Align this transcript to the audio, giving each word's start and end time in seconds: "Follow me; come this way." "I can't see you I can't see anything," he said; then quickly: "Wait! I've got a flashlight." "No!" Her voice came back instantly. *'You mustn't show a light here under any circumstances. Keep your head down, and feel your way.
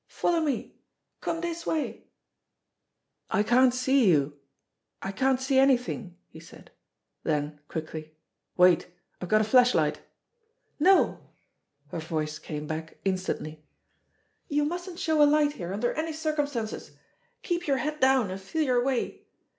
"Follow 0.07 0.39
me; 0.41 0.79
come 1.19 1.41
this 1.41 1.63
way." 1.67 2.07
"I 3.29 3.43
can't 3.43 3.71
see 3.71 4.09
you 4.09 4.33
I 4.99 5.11
can't 5.11 5.39
see 5.39 5.59
anything," 5.59 6.17
he 6.27 6.39
said; 6.39 6.71
then 7.21 7.59
quickly: 7.67 8.15
"Wait! 8.57 8.87
I've 9.21 9.29
got 9.29 9.41
a 9.41 9.43
flashlight." 9.43 10.01
"No!" 10.79 11.19
Her 11.89 11.99
voice 11.99 12.39
came 12.39 12.65
back 12.65 12.97
instantly. 13.05 13.63
*'You 14.49 14.65
mustn't 14.65 14.97
show 14.97 15.21
a 15.21 15.29
light 15.29 15.53
here 15.53 15.71
under 15.71 15.93
any 15.93 16.13
circumstances. 16.13 16.93
Keep 17.43 17.67
your 17.67 17.77
head 17.77 17.99
down, 17.99 18.31
and 18.31 18.41
feel 18.41 18.63
your 18.63 18.83
way. 18.83 19.27